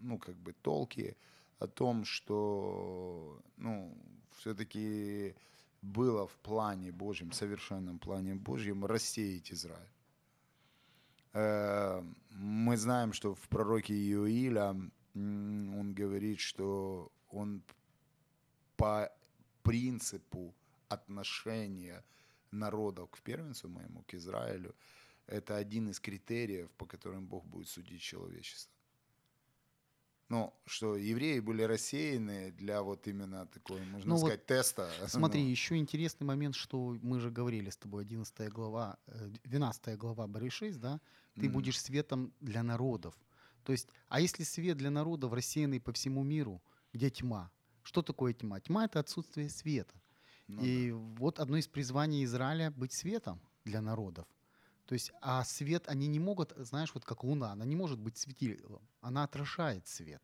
[0.00, 1.16] ну, как бы толки
[1.58, 3.96] о том, что, ну,
[4.38, 5.34] все-таки
[5.84, 9.92] было в плане Божьем, совершенном плане Божьем рассеять Израиль.
[11.34, 14.74] Э, Мы знаем, что в пророке Иоиля
[15.14, 17.62] он говорит, что он
[18.76, 19.08] по
[19.62, 20.54] принципу
[20.88, 22.04] отношения
[22.50, 24.74] народов к первенцу моему, к Израилю,
[25.26, 28.73] это один из критериев, по которым Бог будет судить человечество.
[30.34, 34.88] Ну, что евреи были рассеяны для вот именно такой, можно Ну вот сказать, теста.
[35.08, 39.96] Смотри, Ну, еще интересный момент, что мы же говорили с тобой, 11 глава, э, 12
[39.96, 41.00] глава Баришись, да,
[41.34, 41.52] ты Мгм.
[41.52, 43.14] будешь светом для народов.
[43.62, 46.60] То есть, а если свет для народов, рассеянный по всему миру,
[46.92, 47.50] где тьма?
[47.82, 48.60] Что такое тьма?
[48.60, 49.94] Тьма— это отсутствие света.
[50.48, 54.26] ну И вот одно из призваний Израиля— быть светом для народов.
[54.86, 58.18] То есть, а свет они не могут, знаешь, вот как луна, она не может быть
[58.18, 60.22] светилом, она отражает свет.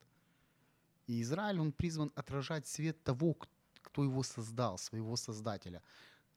[1.06, 3.36] И Израиль, он призван отражать свет того,
[3.82, 5.82] кто его создал, своего создателя.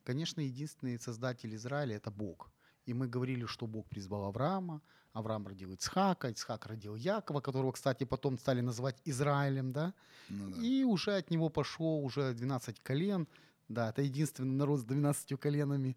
[0.03, 2.49] Конечно, единственный создатель Израиля– это Бог.
[2.85, 4.81] И мы говорили, что Бог призвал Авраама,
[5.13, 9.93] Авраам родил Ицхака, Ицхак родил Якова, которого, кстати, потом стали называть Израилем, да?
[10.29, 10.61] Ну да.
[10.61, 13.27] И уже от него пошло уже 12 колен.
[13.69, 15.95] Да, это единственный народ с 12 коленами.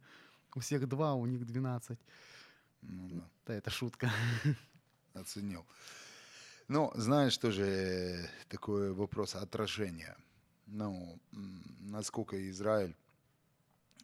[0.57, 1.99] У всех два, у них 12.
[2.83, 3.29] Ну да.
[3.47, 4.11] Да, это шутка.
[5.15, 5.67] оценил.
[6.69, 10.17] Ну, знаешь, тоже э, такой вопрос отражения.
[10.67, 11.19] Ну,
[11.81, 12.95] насколько Израиль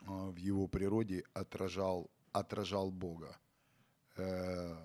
[0.06, 3.36] а, в его природе отражал, отражал Бога?
[4.16, 4.76] Э,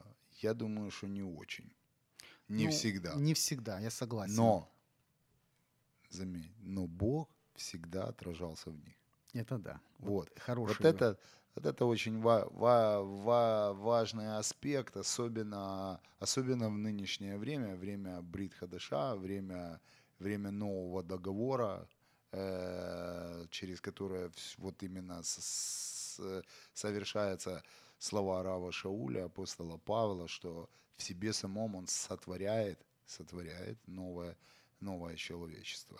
[0.42, 1.70] Я думаю, что не очень.
[2.48, 3.14] Не Ну, всегда.
[3.16, 4.36] Не всегда, я согласен.
[4.36, 4.72] Но,
[6.10, 8.96] заметь, но Бог всегда отражался в них.
[9.34, 9.82] Это да.
[10.00, 10.30] Вот.
[10.40, 10.78] Хороший.
[10.78, 11.20] Вот это,
[11.58, 18.54] вот это очень ва- ва- ва- важный аспект, особенно, особенно в нынешнее время, время Брит
[18.54, 19.82] Хадаша, время,
[20.20, 21.88] время нового договора,
[22.32, 26.44] э, через которое вот именно с- с-
[26.74, 27.64] совершается
[27.98, 34.38] слова Рава Шауля, апостола Павла, что в себе самом он сотворяет, сотворяет новое,
[34.80, 36.00] новое человечество.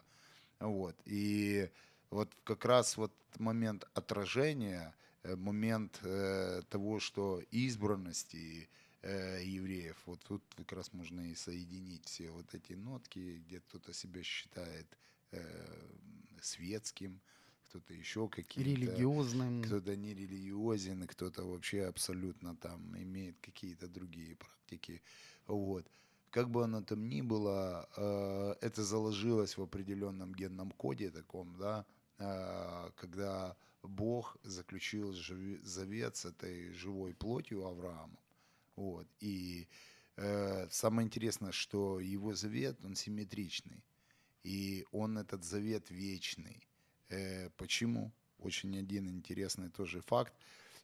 [0.60, 0.96] Вот.
[1.06, 1.68] И
[2.12, 4.94] вот как раз вот момент отражения,
[5.36, 8.70] момент э, того, что избранности
[9.02, 13.94] э, евреев, вот тут как раз можно и соединить все вот эти нотки, где кто-то
[13.94, 14.88] себя считает
[15.32, 15.40] э,
[16.42, 17.20] светским,
[17.70, 19.64] кто-то еще какие-то Религиозным.
[19.64, 25.02] кто-то не религиозен, кто-то вообще абсолютно там имеет какие-то другие практики.
[25.48, 25.86] Вот.
[26.30, 31.86] Как бы оно там ни было, э, это заложилось в определенном генном коде таком, да,
[32.20, 38.20] э, когда Бог заключил завет с этой живой плотью Авраамом.
[38.76, 39.08] Вот.
[39.20, 39.68] И
[40.16, 43.84] э, самое интересное, что его завет, он симметричный.
[44.44, 46.68] И он этот завет вечный.
[47.10, 48.12] Э, почему?
[48.40, 50.34] Очень один интересный тоже факт.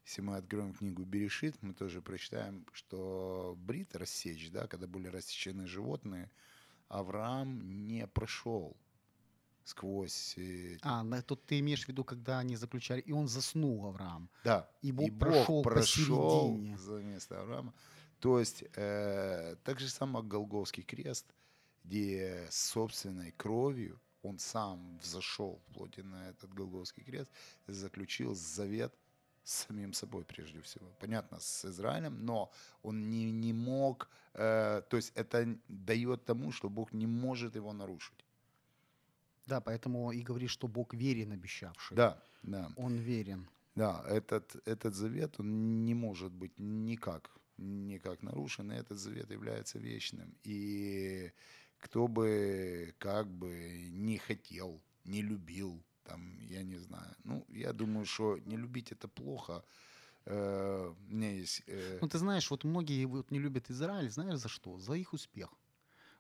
[0.05, 5.65] Если мы откроем книгу Берешит, мы тоже прочитаем, что Брит рассечь, да, когда были рассечены
[5.65, 6.29] животные,
[6.89, 8.75] Авраам не прошел
[9.63, 10.35] сквозь...
[10.37, 14.29] э, А, тут ты имеешь в виду, когда они заключали, и он заснул, Авраам.
[14.43, 16.77] Да, И Бог прошел посередине.
[16.77, 17.73] за место Авраама.
[18.19, 21.25] То есть э, так же само Голговский крест,
[21.83, 27.29] где собственной кровью он сам взошел в плоти на этот Голговский крест,
[27.67, 28.93] заключил завет
[29.43, 30.87] с самим собой прежде всего.
[30.99, 32.49] Понятно, с Израилем, но
[32.81, 37.73] он не, не мог, э, то есть это дает тому, что Бог не может его
[37.73, 38.25] нарушить.
[39.45, 41.97] Да, поэтому и говорит, что Бог верен обещавший.
[41.97, 42.71] Да, да.
[42.77, 43.47] Он верен.
[43.75, 49.79] Да, этот, этот завет, он не может быть никак, никак нарушен, и этот завет является
[49.79, 50.35] вечным.
[50.43, 51.31] И
[51.79, 57.15] кто бы, как бы не хотел, не любил, там, я не знаю.
[57.23, 59.63] Ну, я думаю, что не любить это плохо.
[60.25, 61.63] Э, у меня есть...
[61.67, 64.79] э, Ну, ты знаешь, вот многие вот не любят Израиль, знаешь за что?
[64.79, 65.49] За их успех.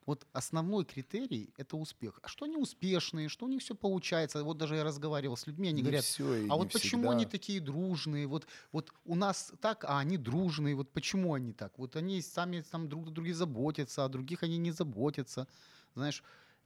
[0.05, 2.19] Вот основной критерий– это успех.
[2.23, 4.43] А что они успешные, что у них все получается.
[4.43, 7.15] Вот даже я разговаривал с людьми, они не говорят, всё и а вот почему всегда.
[7.15, 8.27] они такие дружные?
[8.27, 10.75] Вот, вот у нас так, а они дружные.
[10.75, 11.77] Вот почему они так?
[11.77, 15.47] Вот они сами там друг о друге заботятся, а других они не заботятся.
[15.95, 16.23] Знаешь,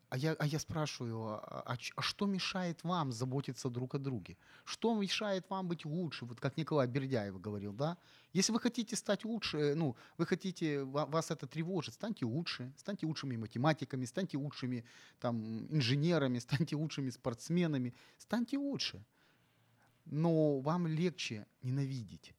[0.10, 4.38] а я, а я спрашиваю, а, а а что мешает вам заботиться друг о друге?
[4.66, 6.26] Что мешает вам быть лучше?
[6.26, 7.98] Вот как Николай Бердяев говорил, да?
[8.32, 13.06] Если вы хотите стать лучше, ну, вы хотите, ва- вас это тревожит, станьте лучше, станьте
[13.06, 14.86] лучшими математиками, станьте лучшими
[15.20, 19.04] там инженерами, станьте лучшими спортсменами, станьте лучше.
[20.06, 22.34] Но вам легче ненавидеть.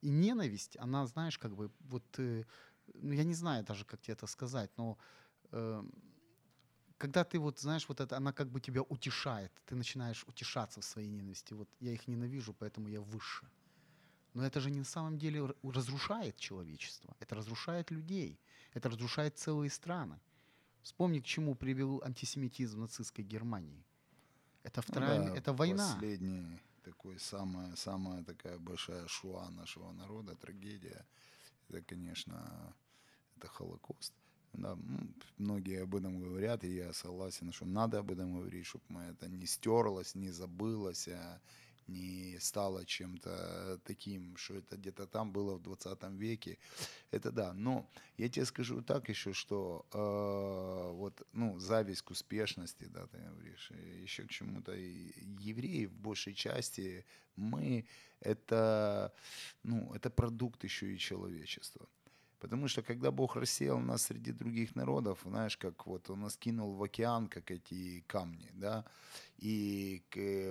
[0.00, 2.44] И ненависть, она, знаешь, как бы, вот, э,
[2.94, 4.96] ну, я не знаю даже, как тебе это сказать, но
[5.52, 5.82] э,
[7.00, 10.84] когда ты вот, знаешь, вот это, она как бы тебя утешает, ты начинаешь утешаться в
[10.84, 11.54] своей ненависти.
[11.54, 13.46] Вот я их ненавижу, поэтому я выше.
[14.34, 17.16] Но это же не на самом деле разрушает человечество.
[17.18, 18.38] Это разрушает людей.
[18.74, 20.20] Это разрушает целые страны.
[20.82, 23.82] Вспомни, к чему привел антисемитизм нацистской Германии.
[24.62, 25.94] Это Ну вторая, да, это война.
[25.94, 31.06] Последний такой самая, самая такая большая шуа нашего народа, трагедия.
[31.68, 32.74] Это, конечно,
[33.36, 34.12] это Холокост.
[34.52, 34.76] Да,
[35.38, 39.46] многие об этом говорят, и я согласен, что надо об этом говорить, чтобы это не
[39.46, 41.40] стерлось, не забылось, а
[41.90, 46.58] не стало чем-то таким, что это где-то там было в 20 веке.
[47.10, 47.52] Это да.
[47.52, 53.18] Но я тебе скажу так еще, что э, вот, ну, зависть к успешности, да, ты
[53.18, 53.72] говоришь,
[54.02, 54.72] еще к чему-то.
[54.72, 57.04] Евреи в большей части,
[57.36, 57.84] мы
[58.20, 59.12] это,
[59.62, 61.88] ну, это продукт еще и человечества.
[62.40, 66.72] Потому что когда Бог рассеял нас среди других народов, знаешь, как вот он нас кинул
[66.72, 68.84] в океан, как эти камни, да,
[69.36, 70.02] и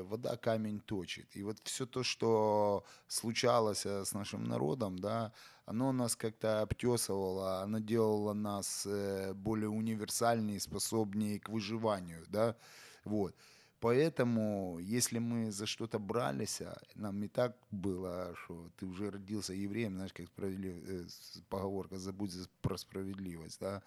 [0.08, 1.36] вода камень точит.
[1.36, 5.32] И вот все то, что случалось э, с нашим народом, да,
[5.66, 12.56] оно нас как-то обтесывало, оно делало нас э, более универсальнее, способнее к выживанию, да,
[13.04, 13.36] вот.
[13.82, 19.54] Поэтому, если мы за что-то брались, а нам и так было, что ты уже родился
[19.54, 20.76] евреем, знаешь, как справедлив...
[20.90, 21.06] э,
[21.50, 23.82] поговорка «забудь за- про справедливость», да,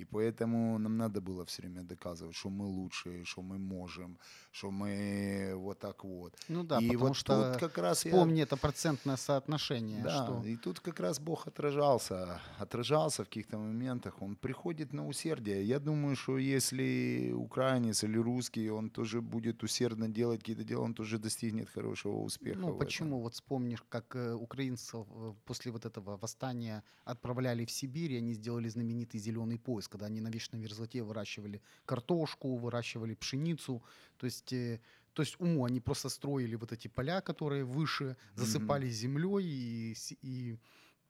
[0.00, 4.18] и поэтому нам надо было все время доказывать, что мы лучшие, что мы можем,
[4.52, 6.34] что мы вот так вот.
[6.48, 10.24] Ну да, и потому вот что тут как раз я- Помни это процентное соотношение, да,
[10.24, 15.64] что и тут как раз Бог отражался, отражался в каких-то моментах, он приходит на усердие.
[15.64, 20.94] Я думаю, что если украинец или русский, он тоже будет усердно делать какие-то дела, он
[20.94, 22.58] тоже достигнет хорошего успеха.
[22.58, 22.78] Ну, этом.
[22.78, 23.20] почему?
[23.20, 28.34] Вот вспомнишь, как э, украинцев э, после вот этого восстания отправляли в Сибирь, и они
[28.34, 33.82] сделали знаменитый зеленый пояс, когда они на вечной мерзлоте выращивали картошку, выращивали пшеницу.
[34.16, 34.80] То есть, э,
[35.12, 40.58] то есть уму они просто строили вот эти поля, которые выше, засыпали землей и, и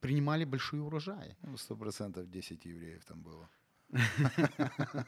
[0.01, 1.37] принимали большие урожаи.
[1.43, 3.49] Ну, сто процентов 10 евреев там было.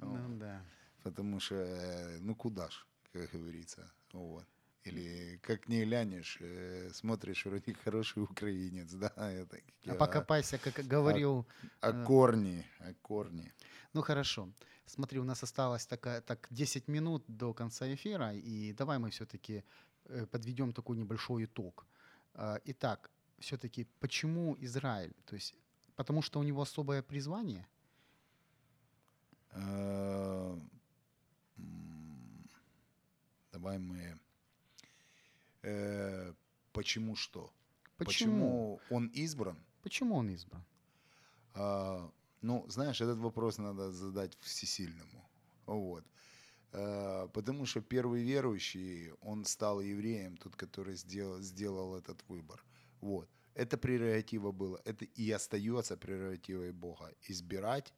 [0.00, 0.62] Ну, да.
[1.10, 3.90] Потому что, э, ну куда ж, как говорится.
[4.12, 4.44] Вот.
[4.84, 11.46] Или как не глянешь, э, смотришь, вроде хороший украинец, да, это, А покопайся, как говорил
[11.80, 13.52] а э, корни, а корни.
[13.92, 14.48] Ну хорошо.
[14.86, 19.62] Смотри, у нас осталось такая, так 10 минут до конца эфира, и давай мы все-таки
[20.30, 21.86] подведем такой небольшой итог.
[22.34, 25.12] А, Итак, все-таки почему Израиль?
[25.26, 25.54] То есть
[25.96, 27.66] потому что у него особое призвание?
[33.58, 34.18] Мы...
[35.62, 36.32] э,
[36.72, 37.52] Почему что?
[37.96, 38.80] Почему?
[38.90, 39.56] он избран?
[39.82, 40.64] Почему он избран?
[41.54, 42.10] А,
[42.42, 45.28] Ну, знаешь, этот вопрос надо задать всесильному.
[45.66, 46.04] Вот.
[46.72, 52.64] Э, Потому что первый верующий, он стал евреем, тот, который сделал, сделал этот выбор.
[53.00, 53.28] Вот.
[53.54, 57.12] Это прерогатива была, это и остается прерогативой Бога.
[57.28, 57.92] Избирать,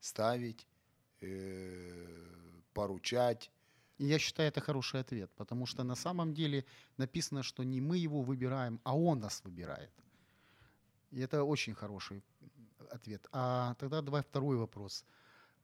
[0.00, 0.66] ставить,
[1.22, 2.06] э,
[2.74, 3.50] поручать.
[4.00, 6.64] И я считаю, это хороший ответ, потому что на самом деле
[6.96, 9.90] написано, что не мы его выбираем, а он нас выбирает.
[11.10, 12.22] И это очень хороший
[12.90, 13.28] ответ.
[13.32, 15.04] А тогда давай второй вопрос.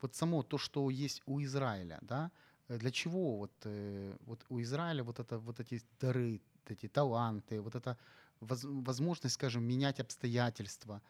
[0.01, 2.29] Вот само то, что есть у Израиля, да,
[2.67, 7.59] э, для чего вот, э, вот у Израиля вот, это, вот эти дары, эти таланты,
[7.59, 7.97] вот эта
[8.39, 11.01] воз- возможность, скажем, менять обстоятельства,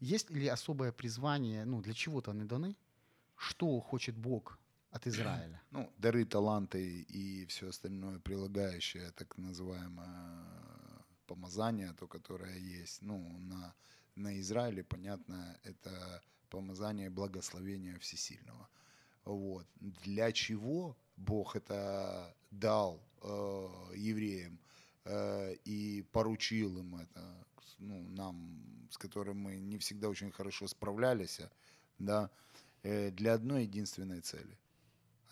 [0.00, 2.74] есть ли особое призвание, ну, для чего-то они даны?
[3.36, 4.58] Что хочет Бог
[4.92, 5.60] от Израиля?
[5.72, 10.44] Ну, дары, таланты и все остальное прилагающее, так называемое
[11.26, 13.74] помазание, то, которое есть, ну, на,
[14.16, 18.68] на Израиле, понятно, это помазание благословения всесильного.
[19.24, 19.66] Вот.
[20.04, 24.58] Для чего Бог это дал э, евреям
[25.04, 27.46] э, и поручил им это,
[27.78, 31.40] ну, нам, с которым мы не всегда очень хорошо справлялись,
[31.98, 32.30] да,
[32.82, 34.58] э, для одной единственной цели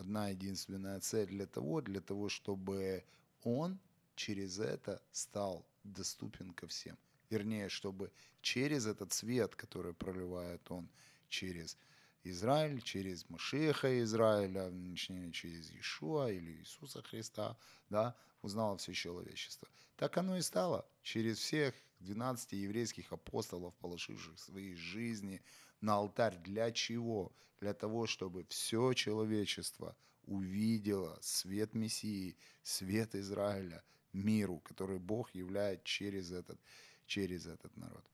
[0.00, 3.04] одна единственная цель для того, для того, чтобы
[3.42, 3.78] он
[4.16, 6.98] через это стал доступен ко всем.
[7.30, 8.10] Вернее, чтобы
[8.42, 10.90] через этот свет, который проливает он
[11.28, 11.76] через
[12.24, 17.56] Израиль, через Машеха Израиля, точнее, через Иешуа или Иисуса Христа,
[17.88, 19.68] да, узнало все человечество.
[19.96, 20.86] Так оно и стало.
[21.02, 25.42] Через всех 12 еврейских апостолов, положивших свои жизни
[25.80, 26.38] на алтарь.
[26.38, 27.32] Для чего?
[27.60, 36.30] Для того, чтобы все человечество увидело свет Мессии, свет Израиля, миру, который Бог являет через
[36.30, 36.58] этот,
[37.06, 38.04] через этот народ.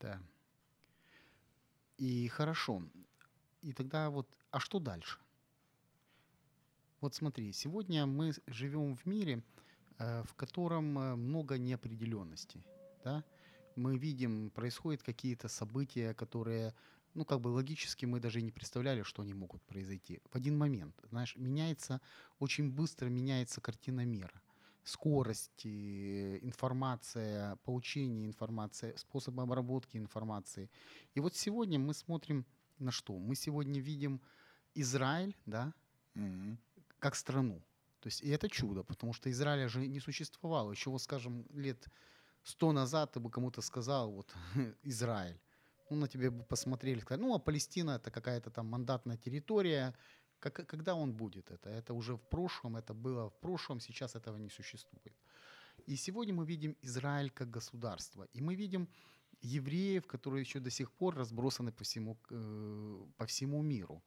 [0.00, 0.20] Да.
[1.96, 2.82] И хорошо.
[3.62, 5.18] И тогда вот, а что дальше?
[7.00, 9.42] Вот смотри, сегодня мы живем в мире,
[9.98, 12.64] э, в котором э, много неопределенностей.
[13.04, 13.24] Да?
[13.78, 16.74] Мы видим, происходят какие-то события, которые,
[17.14, 20.20] ну, как бы логически мы даже и не представляли, что они могут произойти.
[20.30, 22.00] В один момент, знаешь, меняется,
[22.38, 24.42] очень быстро меняется картина мира
[24.84, 30.70] скорость, э, информация, получение информации, способ обработки информации.
[31.14, 32.46] И вот сегодня мы смотрим
[32.78, 33.18] на что?
[33.18, 34.22] Мы сегодня видим
[34.74, 35.74] Израиль, да,
[36.14, 36.58] Мгм.
[36.98, 37.62] как страну.
[38.00, 40.70] То есть, и это чудо, потому что Израиля же не существовало.
[40.70, 41.88] Еще, вот, скажем, лет
[42.48, 44.34] сто назад ты бы кому-то сказал, вот,
[44.84, 45.38] Израиль.
[45.90, 49.94] Ну, на тебе бы посмотрели, сказали, ну, а Палестина это какая-то там мандатная территория.
[50.38, 51.70] Как, когда он будет это?
[51.70, 55.14] Это уже в прошлом, это было в прошлом, сейчас этого не существует.
[55.86, 58.26] И сегодня мы видим Израиль как государство.
[58.34, 58.88] И мы видим
[59.40, 64.02] евреев, которые еще до сих пор разбросаны по всему, э, по всему миру.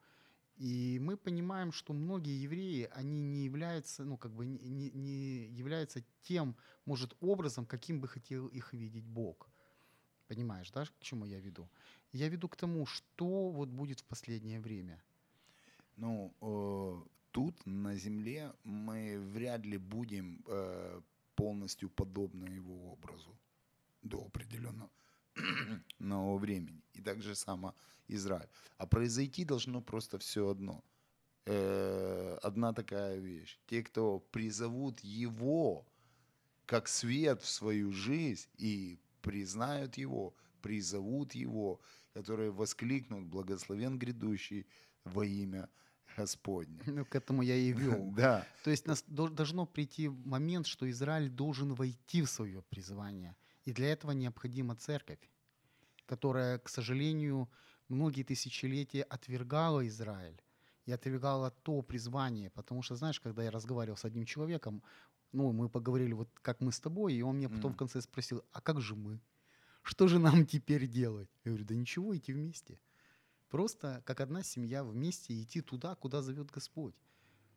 [0.57, 6.03] И мы понимаем, что многие евреи, они не являются, ну, как бы не, не- являются
[6.21, 9.49] тем, может, образом, каким бы хотел их видеть Бог.
[10.27, 11.67] Понимаешь, да, к чему я веду?
[12.13, 15.01] Я веду к тому, что вот будет в последнее время.
[15.97, 21.01] Ну, э, тут на Земле мы вряд ли будем э,
[21.35, 23.37] полностью подобны его образу
[24.03, 24.89] до определенного
[25.99, 26.83] нового времени.
[26.93, 27.75] И так же само
[28.07, 28.49] Израиль.
[28.77, 30.83] А произойти должно просто все одно.
[31.45, 33.59] Э, одна такая вещь.
[33.67, 35.85] Те, кто призовут его
[36.65, 41.81] как свет в свою жизнь и признают его, призовут его,
[42.13, 44.65] которые воскликнут «Благословен грядущий
[45.03, 45.67] во имя
[46.17, 46.79] Господне».
[46.85, 48.11] Ну, к этому я и вел.
[48.15, 53.35] Да, То есть нас дол- должно прийти момент, что Израиль должен войти в свое призвание.
[53.65, 55.19] И для этого необходима церковь,
[56.05, 57.49] которая, к сожалению,
[57.89, 60.41] многие тысячелетия отвергала Израиль
[60.85, 62.49] и отвергала то призвание.
[62.49, 64.83] Потому что, знаешь, когда я разговаривал с одним человеком,
[65.31, 67.75] ну, мы поговорили вот как мы с тобой, и он мне потом Мгм.
[67.75, 69.21] в конце спросил, а как же мы?
[69.83, 71.29] Что же нам теперь делать?
[71.45, 72.79] Я говорю, да ничего, идти вместе.
[73.49, 76.95] Просто как одна семья вместе идти туда, куда зовет Господь.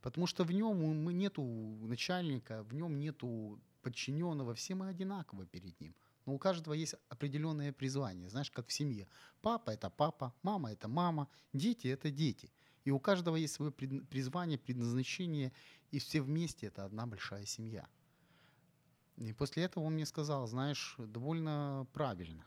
[0.02, 5.94] Потому что в нем нету начальника, в нем нету подчиненного, все мы одинаковы перед ним.
[6.26, 9.06] Но у каждого есть определенное призвание, знаешь, как в семье.
[9.42, 12.50] Папа это папа, мама это мама, дети это дети.
[12.84, 15.52] И у каждого есть свое призвание, предназначение,
[15.92, 17.86] и все вместе это одна большая семья.
[19.16, 22.44] И после этого он мне сказал, знаешь, довольно правильно.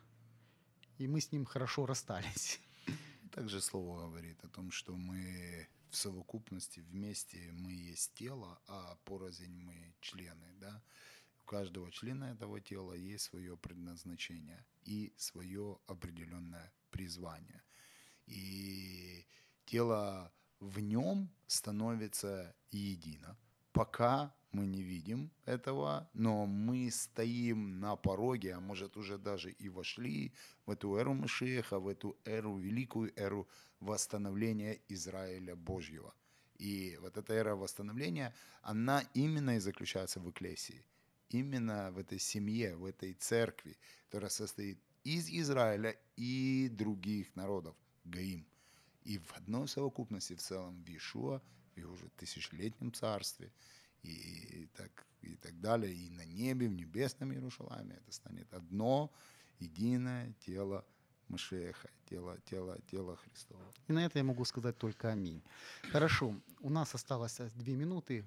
[0.97, 2.59] И мы с ним хорошо расстались.
[3.37, 9.53] также слово говорит о том, что мы в совокупности вместе мы есть тело, а порознь
[9.61, 10.81] мы члены, да.
[11.47, 17.63] Каждого члена этого тела есть свое предназначение и свое определенное призвание.
[18.25, 19.25] И
[19.65, 23.37] тело в нем становится едино.
[23.71, 29.69] Пока мы не видим этого, но мы стоим на пороге, а может уже даже и
[29.69, 30.33] вошли
[30.65, 33.47] в эту эру Машеха, в эту эру, великую эру
[33.79, 36.13] восстановления Израиля Божьего.
[36.59, 40.83] И вот эта эра восстановления, она именно и заключается в Экклесии.
[41.29, 47.75] Именно в этой семье, в этой церкви, которая состоит из Израиля и других народов,
[48.05, 48.45] Гаим.
[49.03, 51.41] И в одной совокупности в целом в Иешуа,
[51.75, 53.51] в его уже тысячелетнем царстве,
[54.03, 59.11] и так, и так далее, и на небе, в небесном Иерушалайме, это станет одно
[59.59, 60.85] единое тело
[61.27, 63.73] Машеха, тело, тело, тело Христово.
[63.87, 65.41] И на это я могу сказать только аминь.
[65.91, 68.23] Хорошо, у нас осталось две минуты.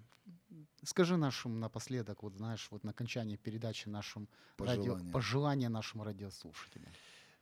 [0.83, 4.29] Скажи нашим напоследок, вот знаешь, вот на окончании передачи нашим
[4.59, 5.13] радио, Пожелания.
[5.13, 6.93] пожелания нашим радиослушателям.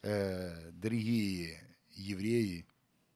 [0.03, 2.67] Э, дорогие евреи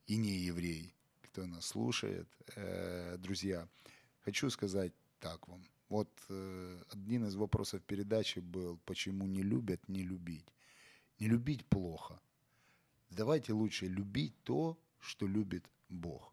[0.07, 3.69] и не евреи, кто нас слушает, э, друзья,
[4.21, 5.63] хочу сказать так вам.
[5.89, 10.53] Вот э, один из вопросов передачи был, почему не любят не любить.
[11.19, 12.21] Не любить плохо.
[13.11, 16.33] Давайте лучше любить то, что любит Бог.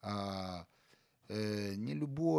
[0.00, 0.66] А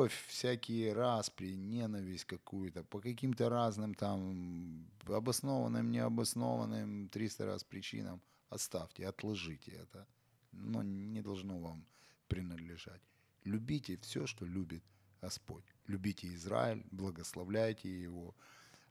[0.08, 9.08] любовь, всякие распри, ненависть какую-то, по каким-то разным там обоснованным, необоснованным 300 раз причинам, оставьте,
[9.08, 10.05] отложите это.
[10.51, 11.86] Но не должно вам
[12.28, 13.01] принадлежать.
[13.45, 14.84] Любите все, что любит
[15.22, 15.66] Господь.
[15.88, 18.34] Любите Израиль, благословляйте его.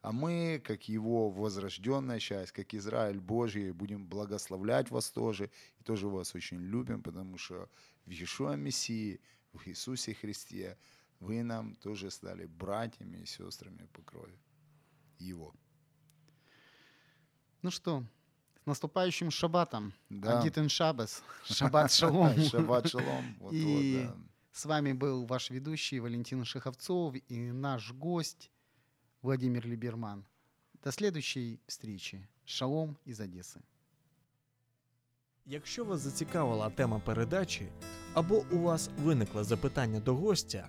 [0.03, 5.51] А мы, как его возрожденная часть, как Израиль Божий, будем благословлять вас тоже.
[5.81, 7.69] И тоже вас очень любим, потому что
[8.07, 9.21] в Иешуа Мессии,
[9.53, 10.77] в Иисусе Христе
[11.21, 14.39] вы нам тоже стали братьями и сестрами по крови
[15.19, 15.55] Его.
[17.63, 18.05] Ну что,
[18.63, 19.93] с наступающим шаббатом.
[20.11, 20.41] Да.
[20.41, 21.23] Адитен Шабас.
[21.45, 22.37] Шаббат шалом.
[22.51, 23.37] Шаббат шалом.
[23.41, 24.17] Вот, И вот, да.
[24.53, 28.51] с вами был ваш ведущий Валентин Шеховцов и наш гость
[29.23, 30.25] Владимир Либерман.
[30.83, 32.29] До следующей встречи.
[32.45, 33.61] Шалом из Одессы.
[35.49, 37.69] Якщо вас зацікавила тема передачі
[38.15, 40.69] або у вас виникло запитання до гостя,